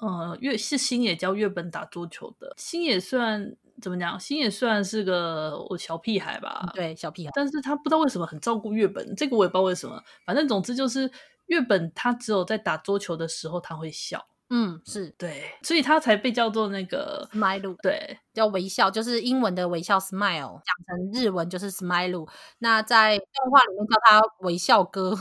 [0.00, 2.54] 呃，月是星野教月本打桌球的。
[2.56, 10.02] 星野虽然怎么讲，星野虽然是个我小屁孩吧，对，小屁孩，但是他不知道为什么很照顾月本，这个我也不知道为什么。
[10.24, 11.10] 反正总之就是
[11.46, 22.28] 月本他只有在打桌球的时候他会笑，嗯，是对，所以他才被叫做那个 smile，对，叫微笑，就是英文的微笑 smile，讲成日文就是 smile。
[22.58, 25.14] 那在动画里面叫他微笑哥。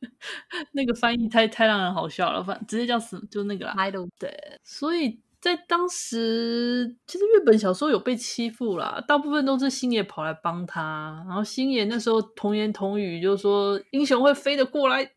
[0.72, 3.74] 那个翻译太太让人好笑了，反直接叫死就那个啦。
[4.18, 4.30] 对，
[4.62, 15.12] 所以在当时，其实日本小时候有被欺负啦，大部分都是星野跑来帮他，然后星野那时候童言童语就是说英雄会飞得过来。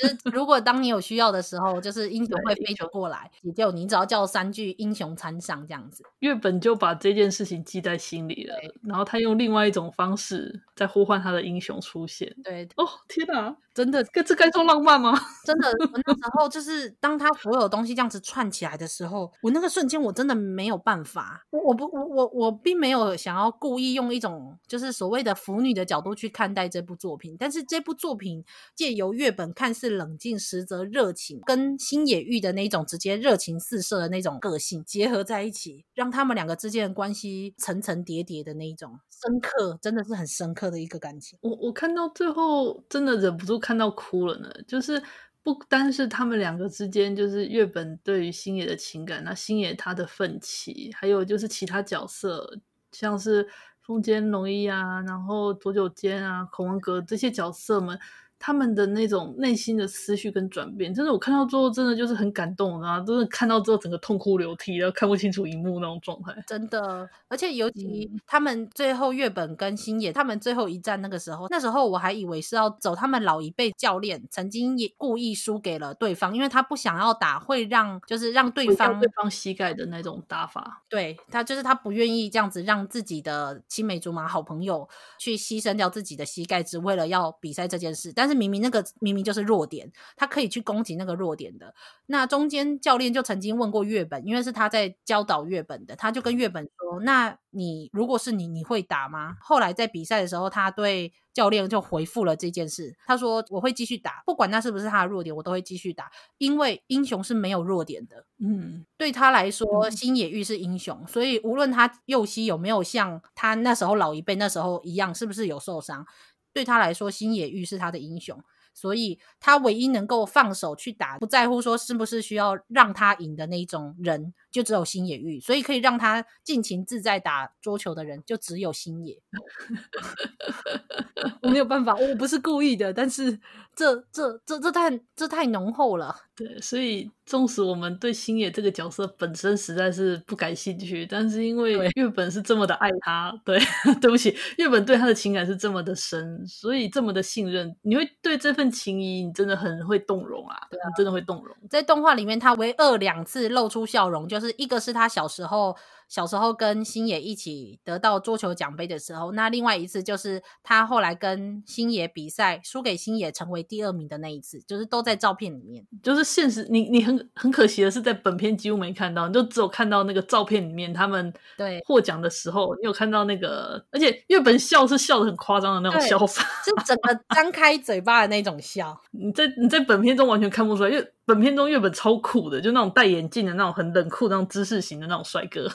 [0.00, 6.02] 就是如果当你有需要的时候，就是英雄会飞球过来，也就你只要叫三句“英雄参上”这样子。
[6.20, 12.34] 月本就把这件事情记在心里了，然后他用另外一种方式在呼唤他的英雄出现。
[12.42, 13.56] 对，哦，天哪！
[13.72, 15.18] 真的，这该说浪漫吗？
[15.44, 21.46] 真的，我那时候就是当他所有东西这样子串起来的时候，我那个瞬间我真的没有办法。
[21.50, 41.38] 我我不我我我并没有想要故意用一种就是所谓的腐女的角度去看待这部作品，但是这部作品借由月本看似冷静，实则热情，跟星野玉的那种直接热情四射的那种个性结合在一起，让他们两个之间的关系层层叠叠的那一种深刻，真的是很深刻的一个感情。
[41.42, 43.60] 我我看到最后真的忍不住。
[43.60, 45.02] 看到哭了呢，就是
[45.42, 52.58] 不单是他们两个之间，就是月本对于星野的情感，那星野他的奋起，还有就是其他角色，
[52.90, 53.46] 像是
[53.80, 57.98] 风间龙一啊，然后佐久间啊，孔文阁这些角色们，
[58.42, 66.34] 他们的那种内心的思绪跟转变，真的我看到之后真的就是很感动，然后真的看到之后整个痛哭流涕，然后看不清楚荧幕那种状态。
[66.46, 80.82] 真的，而且尤其他们最后月本跟星野他们最后一战那个时候，那时候我还以为是要走他们老一辈教练曾经也故意输给了对方，因为他不想要打会让就是让对方对方膝盖的那种打法。
[80.88, 84.88] 对，他就是他不愿意这样子让自己的青梅竹马好朋友
[85.18, 88.40] 去牺牲掉自己的膝盖，只为了要比赛这件事，但是。
[88.40, 91.74] 明明那个明明就是弱点，他可以去攻击那个弱点的。
[92.06, 116.06] 那中间教练就曾经问过月本，因为是他在教导月本的，他就跟月本说：“那你如果是你，你会打吗？”后来在比赛的时候，他对教练就回复了这件事，他说：“我会继续打，不管那是不是他的弱点，我都会继续打，因为英雄是没有弱点的。”嗯，对他来说，星野玉是英雄，所以无论他右膝有没有像他那时候老一辈那时候一样，是不是有受伤。
[116.52, 118.42] 对他来说，星野玉是他的英雄，
[118.74, 125.40] 所以他唯一能够放手去打，不在乎说是不是需要让他赢的那一种人，就只有星野玉。
[125.40, 129.20] 所以可以让他尽情自在打桌球的人，就只有星野。
[131.42, 133.38] 我没有办法，我不是故意的，但是
[133.80, 136.14] 这这这这太这太浓厚了。
[136.36, 143.58] 对，所以纵使我们对星野这个角色本身实在是不感兴趣，但是因为月本是这么的爱他，对，
[144.02, 151.56] 对不起，月本对他的情感是这么的深，所以这么的信任，你会对这份情谊，你真的很会动容啊，对啊，你真的会动容。
[151.70, 155.74] 在动画里面，他唯二两次露出笑容，就是一个是他小时候。
[156.10, 165.86] 小时候跟星野一起得到桌球奖杯的时候，那另外一次就是他后来跟星野比赛输给星野成为第二名的那一次，就是都在照片里面。
[166.02, 179.00] 就是现实，你你很很可惜的是，在本片几乎没看到，你就只有看到那个照片里面他们对获奖的时候，你有看到那个，而且月本笑是笑的很夸张的那种笑法，是整个张开嘴巴的那种笑。
[179.12, 181.12] 你在你在本片中完全看不出来，因为。
[181.30, 185.68] 本片中月本超酷的，就那种戴眼镜的那种很冷酷那种知识型的那种帅哥。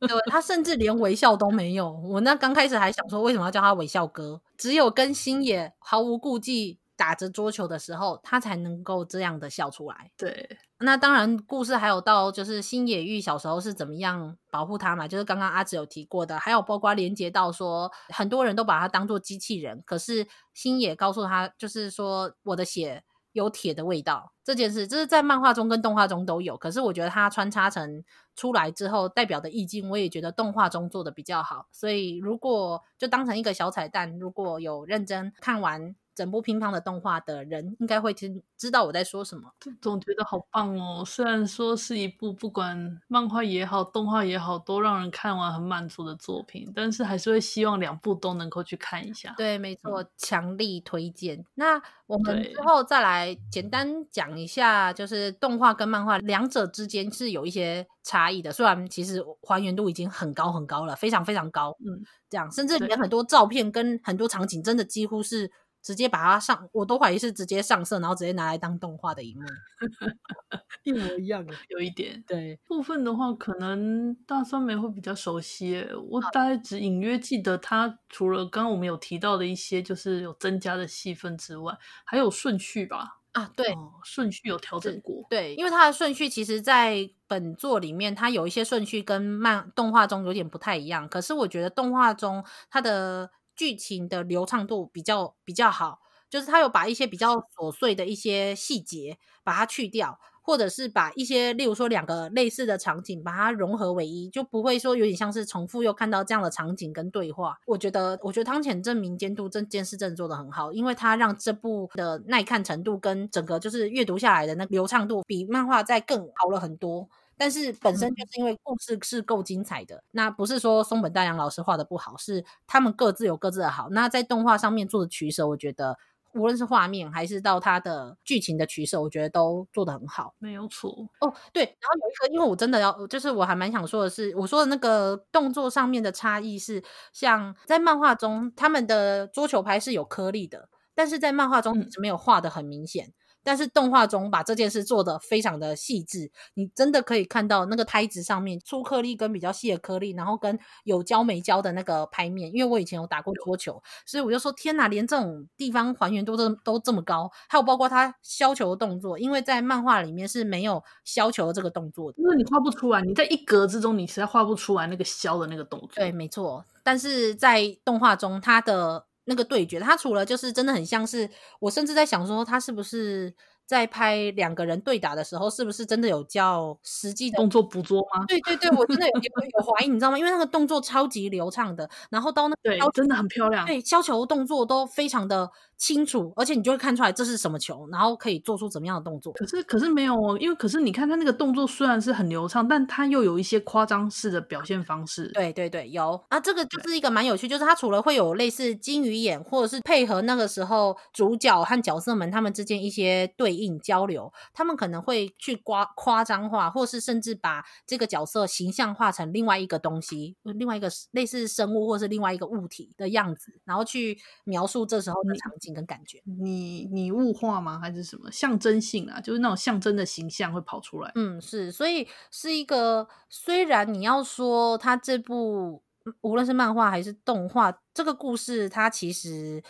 [0.00, 1.90] 对，他甚至连微笑都没有。
[1.90, 4.38] 我那刚开始还想说，为什么要叫他微笑哥？
[4.58, 10.10] 只有跟星野毫无顾忌打着桌球的时候，他才能够这样的笑出来。
[10.18, 15.08] 对，那当然故事还有到就是星野玉小时候是怎么样保护他嘛？
[15.08, 23.02] 就是刚刚阿紫有提过的，还有包括连接到说很多人都把他当做机器人，可是星野告诉他，就是说我的血。
[23.32, 26.56] 有铁的味道这件事，这是在漫画中跟动画中都有。
[26.56, 28.04] 可是我觉得它穿插成
[28.36, 31.66] 出来之后代表的意境，我也觉得动画中做的比较好。
[31.70, 35.94] 所以如果就当成一个小彩蛋，如果有认真看完。
[36.14, 39.50] 整部乒乓的动画的人应该会听知道我在说什么，
[39.80, 41.02] 总觉得好棒哦。
[41.04, 49.34] 虽然说是一部不管漫画也好，动画也好，都让人看完很满足的作品，但是还是会希望两部都能够去看一下。
[49.36, 51.44] 对，没错，强力推荐。
[51.54, 58.52] 那我们之后再来简单讲一下，就是动画跟漫画两者之间是有一些差异的。
[58.52, 65.50] 虽然其实还原度已经很高很高了，非常非常高，嗯，这样甚至连很多照片跟很多场景真的几乎是。
[65.82, 69.42] 直接把它上，我都怀疑是直接上色，然后直接拿来当动画的一幕，
[70.84, 72.22] 一模一样的，有一点。
[72.26, 75.84] 对部分的话，可能大酸梅会比较熟悉。
[76.10, 83.18] 我大概只隐约记得，它除了刚刚我们有提到的一些，就是有增加的戏份之外，还有顺序吧？
[83.32, 85.24] 啊，对，哦、顺序有调整过。
[85.30, 91.08] 对，因为它的顺序其实，在本作里面，它有一些顺序跟漫动画中有点不太一样。
[91.08, 93.30] 可是我觉得动画中它的。
[93.54, 96.00] 剧情的流畅度比较比较好，
[96.30, 107.58] 就是他有把一些比较琐碎的一些细节把它去掉，或者是把一些，例如说两个类似的场景把它融合为一，就不会说有点像是重复又看到这样的场景跟对话。
[107.66, 117.08] 我觉得，我觉得汤浅证明监督这件事真的做得很好，因为他让这部的耐看程度跟整个就是阅读下来的那流畅度比漫画再更好了很多。
[117.36, 123.88] 但是本身就是因为故事是够精彩的，嗯、那不是说松本大洋老师画的不好，是他们各自有各自的好。
[123.90, 125.98] 那在动画上面做的取舍，我觉得
[126.34, 130.34] 无论是画面还是到他的剧情的取舍，我觉得都做得很好。
[130.38, 131.64] 没有错哦，对。
[131.64, 143.08] 然后有一个，因为我真的要，就是我还蛮想说的是，我说的那个动作上面的差异是，像在漫画中他们的桌球拍是有颗粒的，但是在漫画中是没有画的很明显。
[143.08, 143.12] 嗯
[143.44, 152.52] 但是动画中把这件事做得非常的细致，你真的可以看到那个胎子上面粗颗粒跟比较细的颗粒，然后跟有胶没胶的那个拍面。
[152.54, 157.30] 因为我以前有打过桌球，所以我就说天哪，连这种地方还原度都都这么高。
[157.48, 165.90] 还有包括他削球的动作，因为在漫画里面是没有削球的这个动作的，因为你画不出来，你在一格之中你实在画不出来那个削的那个动作。
[165.94, 166.64] 对，没错。
[166.82, 169.06] 但是在动画中，它的。
[169.32, 171.28] 那个对决，他除了就是真的很像是，
[171.58, 173.32] 我甚至在想说，他是不是
[173.72, 178.26] 在拍两个人对打的时候，是不是真的有叫实际的动作捕捉吗？
[178.28, 180.18] 对对对，我真的有有有怀疑，你知道吗？
[180.18, 185.50] 因为那个动作超级流畅的，然后到那个对，真的很漂亮，对，削球动作都非常的。
[185.78, 189.32] 清楚，而且你就会看出来这是什么球，然后可以做出怎么样的动作。
[189.32, 195.26] 可是，可是没有哦，因为可是你看他那个动作虽然是很流畅，但他又有一些夸张式的表现方式。
[195.34, 215.72] 对对对，有啊，这个就是一个蛮有趣，就是他除了会有类似金鱼眼，或者是配合那个时候主角和角色们他们之间一些对应交流，他们可能会去夸夸张化，或是甚至把这个角色形象化成另外一个东西，另外一个类似生物或是另外一个物体的样子，然后去描述这时候的场景。
[215.72, 217.78] 跟感觉，你你物化吗？
[217.80, 219.18] 还是什么象征性啊？
[219.22, 221.10] 就是那种象征的形象会跑出来。
[221.14, 223.08] 嗯，是，所以是一个。
[223.30, 225.82] 虽然你要说它这部
[226.20, 229.62] 无论是漫画还是动画，这个故事它其实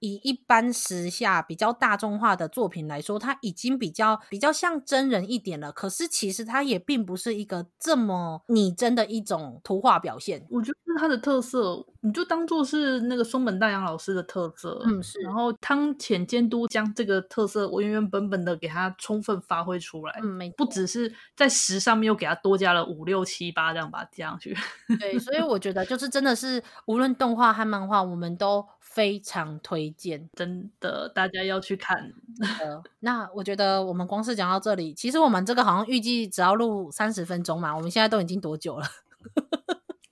[0.00, 5.72] 以一般时下比较大众化的作品来说，它已经比较比较像真人一点了。
[5.72, 10.46] 可是其实它也并不是一个这么拟真的一种图画表现。
[10.50, 11.86] 我觉得是它的特色。
[12.00, 15.18] 你就当做是那个松本大洋老师的特色，嗯，是。
[15.20, 20.48] 然后汤浅监督将这个特色我原原本本的给它充分发挥出来，嗯，没。
[20.50, 24.56] 不只是在十上面又给它多加了五六七八这样把它加上去。
[25.00, 32.12] 对，所以我觉得就是真的是无论动画和漫画，我们都非常推荐，真的大家要去看。
[32.60, 38.86] 呃，那我觉得我们光是讲到这里，其实我们这个好像预计只要录三十分钟嘛，我们现在都已经多久了？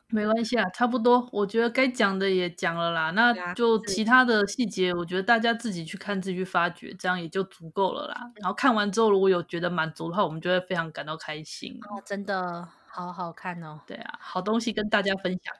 [0.08, 3.10] 没关系啊，差不多，我觉得该讲的也讲了啦。
[3.10, 8.30] 那就其他的细节，我觉得大家自己去看，自己去发掘，这样也就足够了啦。
[8.36, 11.78] 然后看完之后，如果有觉得满足的话，我们就会非常感到开心。
[11.90, 13.80] 哦，真的好好看哦。
[13.86, 15.54] 对啊，好东西跟大家分享。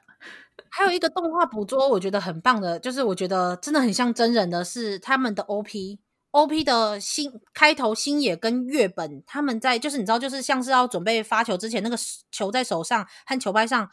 [0.69, 11.97] 还有一个动画捕捉，我觉得很棒的，就是我觉得真的很像真人的是他们的 OP，OP 的新开头星野跟月本他们在，就是你知道，就是像是要准备发球之前，那个
[12.31, 13.89] 球在手上和球拍上。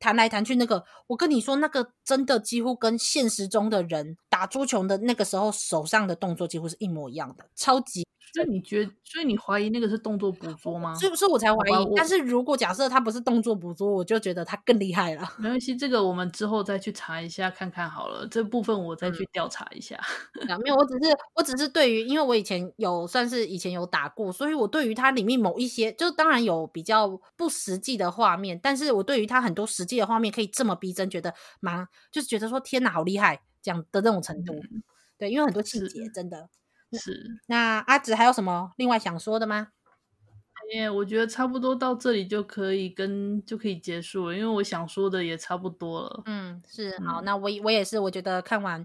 [0.00, 8.06] 弹来弹去，那个我跟你说，那个真的几乎跟现实中的人打桌球的那个时候手上的动作几乎是一模一样的，超级。
[8.34, 10.94] 所以你觉得，所以你怀疑那个是动作捕捉吗？
[10.94, 11.92] 所以不是我才怀疑？
[11.96, 15.28] 但是如果假设他不是动作捕捉，我就觉得他更厉害了。
[15.38, 18.26] 没关系，这个我们之后再去查一下看看好了。
[18.30, 19.98] 这部分我再去调查一下。
[20.40, 34.52] 嗯、没有，我只是我只是对于，因为我以前有算是以前有打过，所以我对于它里面某一些，就当然有比较不实际的画面，但是我对于它很多实际的画面可以这么逼真，觉得蛮就是觉得说天哪，好厉害这样的那种程度。
[34.54, 34.82] 嗯、
[35.18, 36.48] 对，因为很多细节真的。
[36.92, 39.68] 是，那阿紫还有什么另外想说的吗？
[40.74, 46.22] 耶，我觉得差不多到这里就可以跟就可以结束了，因为我想说的也差不多了。
[46.26, 48.84] 嗯，是，好，那我我也是，我觉得看完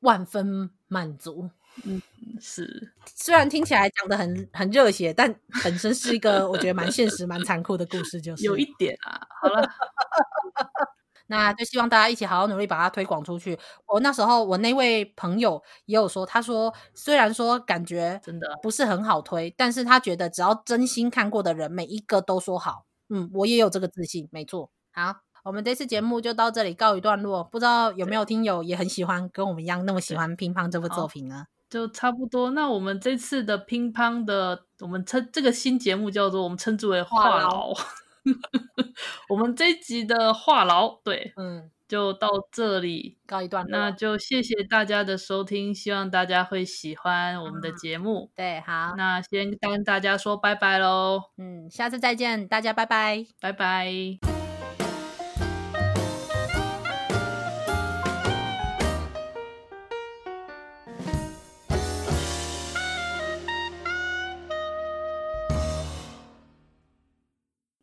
[0.00, 1.50] 万分满足。
[1.84, 2.00] 嗯，
[2.40, 9.20] 是，虽然听起来讲的很很热血，但本身是一个我觉得蛮现实、蛮残酷的故事，就是有一点啊。
[9.42, 9.68] 好了。
[11.32, 13.58] 那就希望大家一起好好努力，把它推广出去。
[13.86, 22.84] 我那时候，我那位朋友也有说，他说虽然说感觉真的不是很好推，但是他觉得只要真心看过的人，每一个都说好。
[23.08, 24.70] 嗯，我也有这个自信，没错。
[24.92, 25.14] 好，
[25.44, 27.42] 我们这次节目就到这里告一段落。
[27.42, 31.46] 不知道有没有听友也很喜欢，跟我们一样那么喜欢《乒乓》这部作品呢？
[31.70, 32.50] 就差不多。
[32.50, 37.74] 那我们这次的乒乓的，我们称这个新节目叫做，我们称之为话痨。
[39.28, 43.70] 我们这一集的话痨，对，嗯，就到这里告一段落。
[43.70, 48.30] 那就谢谢大家的收听，希望大家会喜欢我们的节目。
[48.30, 51.20] 嗯、对，好，那先跟大家说拜拜喽。
[51.36, 54.31] 嗯，下次再见，大家拜拜，拜拜。